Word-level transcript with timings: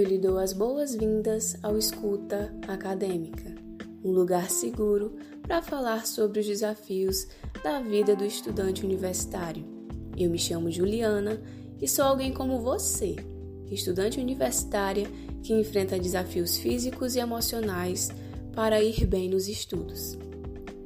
eu 0.00 0.06
lhe 0.06 0.16
dou 0.16 0.38
as 0.38 0.54
boas-vindas 0.54 1.58
ao 1.62 1.76
Escuta 1.76 2.50
Acadêmica, 2.66 3.54
um 4.02 4.10
lugar 4.10 4.50
seguro 4.50 5.14
para 5.42 5.60
falar 5.60 6.06
sobre 6.06 6.40
os 6.40 6.46
desafios 6.46 7.28
da 7.62 7.82
vida 7.82 8.16
do 8.16 8.24
estudante 8.24 8.82
universitário. 8.82 9.62
Eu 10.16 10.30
me 10.30 10.38
chamo 10.38 10.70
Juliana 10.70 11.38
e 11.78 11.86
sou 11.86 12.06
alguém 12.06 12.32
como 12.32 12.60
você, 12.60 13.14
estudante 13.70 14.18
universitária 14.18 15.06
que 15.42 15.52
enfrenta 15.52 15.98
desafios 15.98 16.56
físicos 16.56 17.14
e 17.14 17.18
emocionais 17.18 18.08
para 18.54 18.82
ir 18.82 19.06
bem 19.06 19.28
nos 19.28 19.48
estudos. 19.48 20.18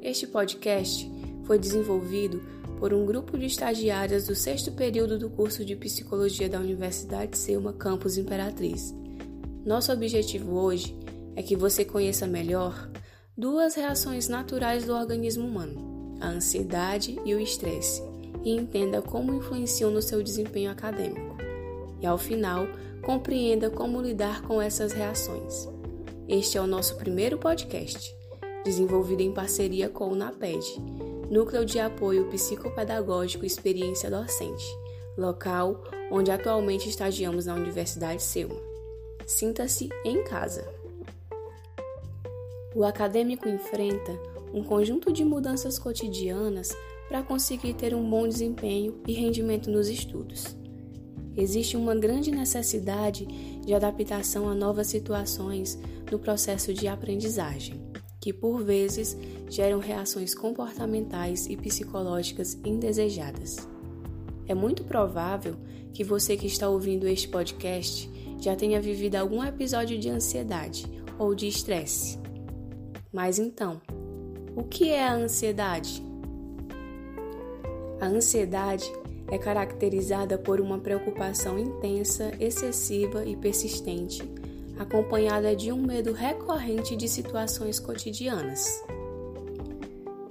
Este 0.01 0.27
podcast 0.27 1.09
foi 1.45 1.57
desenvolvido 1.57 2.41
por 2.79 2.93
um 2.93 3.05
grupo 3.05 3.37
de 3.37 3.45
estagiárias 3.45 4.27
do 4.27 4.35
sexto 4.35 4.73
período 4.73 5.17
do 5.17 5.29
curso 5.29 5.63
de 5.63 5.73
Psicologia 5.77 6.49
da 6.49 6.59
Universidade 6.59 7.37
Selma 7.37 7.71
Campus 7.71 8.17
Imperatriz. 8.17 8.93
Nosso 9.65 9.91
objetivo 9.91 10.59
hoje 10.59 10.95
é 11.35 11.41
que 11.41 11.55
você 11.55 11.83
conheça 11.83 12.27
melhor 12.27 12.87
duas 13.35 13.73
reações 13.73 14.27
naturais 14.27 14.85
do 14.85 14.93
organismo 14.93 15.47
humano, 15.47 16.19
a 16.21 16.27
ansiedade 16.27 17.19
e 17.25 17.33
o 17.33 17.39
estresse, 17.39 18.03
e 18.43 18.51
entenda 18.51 19.01
como 19.01 19.33
influenciam 19.33 19.89
no 19.89 20.03
seu 20.03 20.21
desempenho 20.21 20.69
acadêmico. 20.69 21.35
E 21.99 22.05
ao 22.05 22.15
final, 22.15 22.67
compreenda 23.03 23.71
como 23.71 23.99
lidar 23.99 24.43
com 24.43 24.61
essas 24.61 24.91
reações. 24.91 25.67
Este 26.27 26.59
é 26.59 26.61
o 26.61 26.67
nosso 26.67 26.95
primeiro 26.97 27.39
podcast, 27.39 28.15
desenvolvido 28.63 29.21
em 29.21 29.33
parceria 29.33 29.89
com 29.89 30.09
o 30.09 30.15
NAPED 30.15 30.63
Núcleo 31.31 31.65
de 31.65 31.79
Apoio 31.79 32.29
Psicopedagógico 32.29 33.43
e 33.43 33.47
Experiência 33.47 34.11
Docente, 34.11 34.65
local 35.17 35.83
onde 36.11 36.29
atualmente 36.29 36.87
estagiamos 36.87 37.47
na 37.47 37.55
Universidade 37.55 38.21
Selma. 38.21 38.74
Sinta-se 39.25 39.89
em 40.03 40.23
casa. 40.23 40.67
O 42.75 42.83
acadêmico 42.83 43.47
enfrenta 43.47 44.19
um 44.53 44.63
conjunto 44.63 45.11
de 45.11 45.23
mudanças 45.23 45.79
cotidianas 45.79 46.75
para 47.07 47.23
conseguir 47.23 47.73
ter 47.73 47.93
um 47.93 48.09
bom 48.09 48.27
desempenho 48.27 48.99
e 49.07 49.13
rendimento 49.13 49.69
nos 49.69 49.87
estudos. 49.87 50.55
Existe 51.35 51.75
uma 51.75 51.95
grande 51.95 52.31
necessidade 52.31 53.25
de 53.25 53.73
adaptação 53.73 54.47
a 54.47 54.55
novas 54.55 54.87
situações 54.87 55.77
no 56.11 56.19
processo 56.19 56.73
de 56.73 56.87
aprendizagem 56.87 57.85
que 58.25 58.33
por 58.33 58.63
vezes 58.63 59.15
geram 59.47 59.77
reações 59.77 60.33
comportamentais 60.33 61.45
e 61.45 61.55
psicológicas 61.55 62.57
indesejadas. 62.65 63.55
É 64.47 64.55
muito 64.55 64.83
provável 64.83 65.55
que 65.93 66.03
você 66.03 66.35
que 66.35 66.47
está 66.47 66.67
ouvindo 66.67 67.07
este 67.07 67.27
podcast 67.27 68.09
já 68.39 68.55
tenha 68.55 68.81
vivido 68.81 69.15
algum 69.15 69.43
episódio 69.43 69.97
de 69.97 70.09
ansiedade 70.09 70.85
ou 71.17 71.33
de 71.33 71.47
estresse. 71.47 72.19
Mas 73.11 73.39
então, 73.39 73.81
o 74.55 74.63
que 74.63 74.89
é 74.89 75.03
a 75.03 75.13
ansiedade? 75.13 76.03
A 77.99 78.07
ansiedade 78.07 78.85
é 79.31 79.37
caracterizada 79.37 80.37
por 80.37 80.59
uma 80.59 80.77
preocupação 80.77 81.57
intensa, 81.57 82.31
excessiva 82.39 83.25
e 83.25 83.35
persistente 83.35 84.21
acompanhada 84.77 85.55
de 85.55 85.71
um 85.71 85.81
medo 85.81 86.11
recorrente 86.11 86.95
de 86.95 87.07
situações 87.07 87.79
cotidianas. 87.79 88.83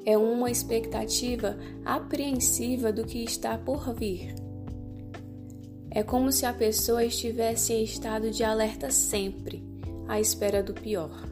É 0.05 0.19
uma 0.19 0.51
expectativa 0.51 1.57
apreensiva 1.85 2.93
do 2.93 3.05
que 3.05 3.25
está 3.25 3.57
por 3.57 3.95
vir. 3.95 4.35
É 5.95 6.03
como 6.03 6.33
se 6.33 6.45
a 6.45 6.53
pessoa 6.53 7.05
estivesse 7.05 7.73
em 7.73 7.85
estado 7.85 8.29
de 8.33 8.43
alerta 8.43 8.91
sempre, 8.91 9.63
à 10.09 10.19
espera 10.19 10.61
do 10.61 10.75
pior. 10.75 11.25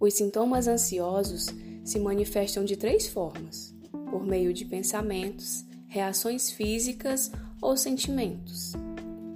Os 0.00 0.14
sintomas 0.14 0.66
ansiosos 0.66 1.46
se 1.84 2.00
manifestam 2.00 2.64
de 2.64 2.76
três 2.76 3.06
formas: 3.06 3.72
por 4.10 4.26
meio 4.26 4.52
de 4.52 4.64
pensamentos, 4.64 5.64
reações 5.86 6.50
físicas 6.50 7.30
ou 7.62 7.76
sentimentos. 7.76 8.72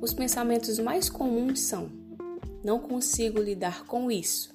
Os 0.00 0.12
pensamentos 0.12 0.80
mais 0.80 1.08
comuns 1.08 1.60
são: 1.60 1.88
não 2.64 2.80
consigo 2.80 3.40
lidar 3.40 3.84
com 3.84 4.10
isso, 4.10 4.52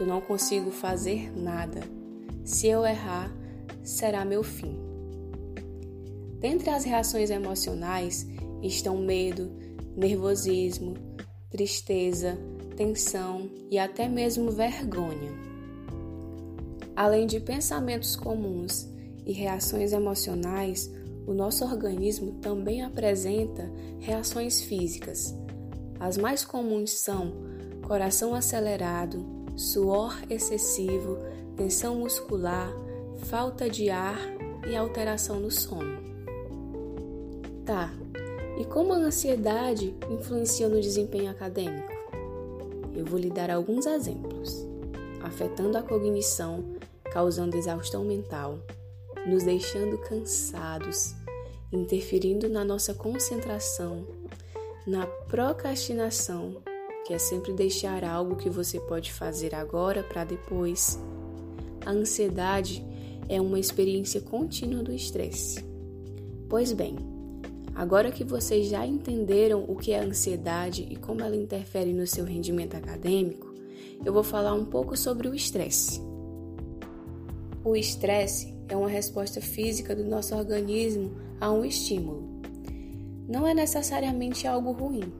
eu 0.00 0.06
não 0.06 0.22
consigo 0.22 0.70
fazer 0.70 1.30
nada. 1.36 1.82
Se 2.42 2.68
eu 2.68 2.86
errar, 2.86 3.30
será 3.82 4.24
meu 4.24 4.42
fim. 4.42 4.83
Dentre 6.44 6.68
as 6.68 6.84
reações 6.84 7.30
emocionais 7.30 8.28
estão 8.62 8.98
medo, 8.98 9.50
nervosismo, 9.96 10.92
tristeza, 11.48 12.36
tensão 12.76 13.48
e 13.70 13.78
até 13.78 14.10
mesmo 14.10 14.50
vergonha. 14.50 15.32
Além 16.94 17.26
de 17.26 17.40
pensamentos 17.40 18.14
comuns 18.14 18.86
e 19.24 19.32
reações 19.32 19.94
emocionais, 19.94 20.92
o 21.26 21.32
nosso 21.32 21.64
organismo 21.64 22.32
também 22.42 22.82
apresenta 22.82 23.72
reações 23.98 24.60
físicas. 24.60 25.34
As 25.98 26.18
mais 26.18 26.44
comuns 26.44 26.90
são 26.90 27.32
coração 27.86 28.34
acelerado, 28.34 29.24
suor 29.56 30.14
excessivo, 30.28 31.16
tensão 31.56 32.00
muscular, 32.00 32.70
falta 33.30 33.70
de 33.70 33.88
ar 33.88 34.18
e 34.68 34.76
alteração 34.76 35.40
no 35.40 35.50
sono. 35.50 36.13
Tá, 37.64 37.90
e 38.58 38.64
como 38.66 38.92
a 38.92 38.96
ansiedade 38.96 39.96
influencia 40.10 40.68
no 40.68 40.78
desempenho 40.80 41.30
acadêmico? 41.30 41.90
Eu 42.94 43.06
vou 43.06 43.18
lhe 43.18 43.30
dar 43.30 43.50
alguns 43.50 43.86
exemplos. 43.86 44.66
Afetando 45.22 45.78
a 45.78 45.82
cognição, 45.82 46.62
causando 47.10 47.56
exaustão 47.56 48.04
mental, 48.04 48.58
nos 49.26 49.44
deixando 49.44 49.96
cansados, 49.96 51.14
interferindo 51.72 52.50
na 52.50 52.62
nossa 52.66 52.92
concentração, 52.92 54.06
na 54.86 55.06
procrastinação, 55.06 56.56
que 57.06 57.14
é 57.14 57.18
sempre 57.18 57.54
deixar 57.54 58.04
algo 58.04 58.36
que 58.36 58.50
você 58.50 58.78
pode 58.78 59.10
fazer 59.10 59.54
agora 59.54 60.02
para 60.02 60.24
depois. 60.24 60.98
A 61.86 61.92
ansiedade 61.92 62.84
é 63.26 63.40
uma 63.40 63.58
experiência 63.58 64.20
contínua 64.20 64.82
do 64.82 64.92
estresse. 64.92 65.64
Pois 66.46 66.70
bem, 66.70 67.13
agora 67.74 68.12
que 68.12 68.24
vocês 68.24 68.68
já 68.68 68.86
entenderam 68.86 69.64
o 69.66 69.76
que 69.76 69.92
é 69.92 69.98
ansiedade 69.98 70.86
e 70.88 70.96
como 70.96 71.22
ela 71.22 71.36
interfere 71.36 71.92
no 71.92 72.06
seu 72.06 72.24
rendimento 72.24 72.76
acadêmico, 72.76 73.52
eu 74.04 74.12
vou 74.12 74.22
falar 74.22 74.54
um 74.54 74.64
pouco 74.64 74.96
sobre 74.96 75.28
o 75.28 75.34
estresse. 75.34 76.00
O 77.64 77.74
estresse 77.74 78.54
é 78.68 78.76
uma 78.76 78.88
resposta 78.88 79.40
física 79.40 79.96
do 79.96 80.04
nosso 80.04 80.34
organismo 80.34 81.16
a 81.40 81.50
um 81.50 81.64
estímulo. 81.64 82.42
Não 83.26 83.46
é 83.46 83.54
necessariamente 83.54 84.46
algo 84.46 84.72
ruim. 84.72 85.12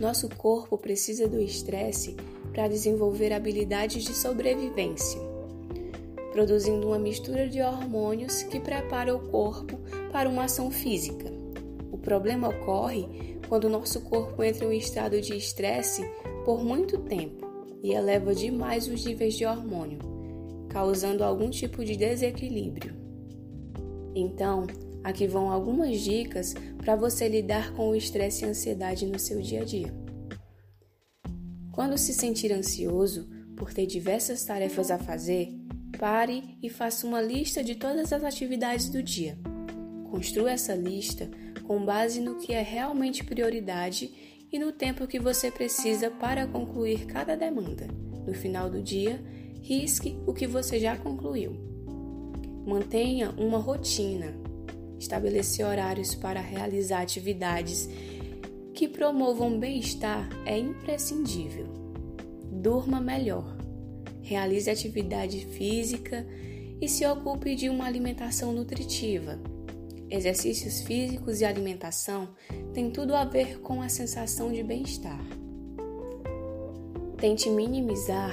Nosso 0.00 0.28
corpo 0.28 0.78
precisa 0.78 1.28
do 1.28 1.40
estresse 1.40 2.16
para 2.52 2.68
desenvolver 2.68 3.32
habilidades 3.32 4.04
de 4.04 4.14
sobrevivência, 4.14 5.20
produzindo 6.32 6.86
uma 6.88 6.98
mistura 6.98 7.46
de 7.46 7.60
hormônios 7.60 8.42
que 8.42 8.58
prepara 8.58 9.14
o 9.14 9.28
corpo 9.28 9.78
para 10.10 10.28
uma 10.28 10.44
ação 10.44 10.70
física. 10.70 11.35
Problema 12.06 12.50
ocorre 12.50 13.36
quando 13.48 13.68
nosso 13.68 14.00
corpo 14.02 14.40
entra 14.40 14.64
em 14.64 14.68
um 14.68 14.72
estado 14.72 15.20
de 15.20 15.36
estresse 15.36 16.08
por 16.44 16.62
muito 16.62 16.98
tempo 16.98 17.44
e 17.82 17.92
eleva 17.92 18.32
demais 18.32 18.86
os 18.86 19.04
níveis 19.04 19.34
de 19.34 19.44
hormônio 19.44 19.98
causando 20.68 21.24
algum 21.24 21.50
tipo 21.50 21.84
de 21.84 21.96
desequilíbrio. 21.96 22.94
Então, 24.14 24.68
aqui 25.02 25.26
vão 25.26 25.50
algumas 25.50 26.00
dicas 26.00 26.54
para 26.76 26.94
você 26.94 27.28
lidar 27.28 27.72
com 27.72 27.88
o 27.88 27.96
estresse 27.96 28.44
e 28.44 28.48
ansiedade 28.48 29.04
no 29.06 29.18
seu 29.18 29.40
dia 29.40 29.62
a 29.62 29.64
dia. 29.64 29.92
Quando 31.72 31.98
se 31.98 32.12
sentir 32.12 32.52
ansioso 32.52 33.28
por 33.56 33.72
ter 33.72 33.86
diversas 33.86 34.44
tarefas 34.44 34.92
a 34.92 34.98
fazer, 34.98 35.48
pare 35.98 36.56
e 36.62 36.70
faça 36.70 37.04
uma 37.04 37.20
lista 37.20 37.64
de 37.64 37.74
todas 37.74 38.12
as 38.12 38.22
atividades 38.22 38.88
do 38.88 39.02
dia. 39.02 39.36
Construa 40.10 40.52
essa 40.52 40.74
lista 40.74 41.28
com 41.66 41.84
base 41.84 42.20
no 42.20 42.36
que 42.36 42.52
é 42.52 42.62
realmente 42.62 43.24
prioridade 43.24 44.10
e 44.52 44.58
no 44.58 44.72
tempo 44.72 45.06
que 45.06 45.18
você 45.18 45.50
precisa 45.50 46.10
para 46.10 46.46
concluir 46.46 47.06
cada 47.06 47.36
demanda. 47.36 47.86
No 48.26 48.34
final 48.34 48.70
do 48.70 48.82
dia, 48.82 49.20
Risque 49.66 50.16
o 50.24 50.32
que 50.32 50.46
você 50.46 50.78
já 50.78 50.96
concluiu. 50.96 51.56
Mantenha 52.64 53.34
uma 53.36 53.58
rotina. 53.58 54.32
Estabelecer 54.96 55.66
horários 55.66 56.14
para 56.14 56.40
realizar 56.40 57.02
atividades 57.02 57.90
que 58.72 58.86
promovam 58.86 59.58
bem-estar 59.58 60.28
é 60.46 60.56
imprescindível. 60.56 61.66
Durma 62.48 63.00
melhor. 63.00 63.56
Realize 64.22 64.70
atividade 64.70 65.44
física 65.46 66.24
e 66.80 66.88
se 66.88 67.04
ocupe 67.04 67.56
de 67.56 67.68
uma 67.68 67.86
alimentação 67.86 68.52
nutritiva. 68.52 69.40
Exercícios 70.08 70.80
físicos 70.82 71.40
e 71.40 71.44
alimentação 71.44 72.28
têm 72.72 72.90
tudo 72.90 73.14
a 73.14 73.24
ver 73.24 73.58
com 73.60 73.82
a 73.82 73.88
sensação 73.88 74.52
de 74.52 74.62
bem-estar. 74.62 75.20
Tente 77.18 77.50
minimizar 77.50 78.32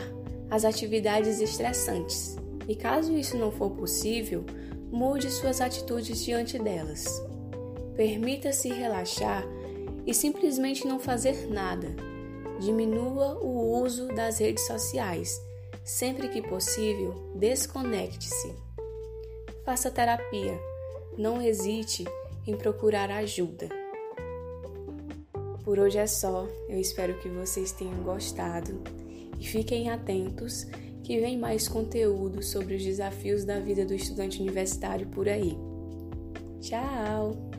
as 0.52 0.66
atividades 0.66 1.40
estressantes 1.40 2.36
e, 2.68 2.75
caso 2.75 3.18
isso 3.18 3.38
não 3.38 3.52
for 3.52 3.72
possível, 3.72 4.46
mude 4.92 5.31
suas 5.31 5.62
atitudes 5.62 6.24
diante 6.24 6.60
delas. 6.60 7.06
Permita-se 7.96 8.69
relaxar 8.69 9.44
e 10.06 10.14
simplesmente 10.14 10.88
não 10.88 11.00
fazer 11.00 11.48
nada. 11.50 11.96
Diminua 12.60 13.40
o 13.40 13.81
uso 13.81 14.08
das 14.10 14.38
redes 14.38 14.66
sociais. 14.68 15.42
Sempre 15.84 16.30
que 16.30 16.42
possível, 16.42 17.34
desconecte-se. 17.36 18.54
Faça 19.66 19.90
terapia. 19.90 20.73
Não 21.18 21.42
hesite 21.42 22.06
em 22.48 22.56
procurar 22.57 23.12
ajuda. 23.12 23.69
Por 25.63 25.80
hoje 25.80 25.98
é 25.98 26.07
só. 26.07 26.48
Eu 26.68 26.80
espero 26.80 27.18
que 27.19 27.30
vocês 27.30 27.71
tenham 27.71 28.04
gostado 28.04 28.81
e 29.39 29.45
fiquem 29.45 29.89
atentos 29.89 30.65
que 31.04 31.19
vem 31.19 31.38
mais 31.38 31.68
conteúdo 31.68 32.42
sobre 32.42 32.75
os 32.75 32.83
desafios 32.83 33.44
da 33.45 33.60
vida 33.60 33.86
do 33.86 33.94
estudante 33.94 34.42
universitário 34.42 35.07
por 35.07 35.27
aí. 35.27 35.57
Tchau! 36.62 37.53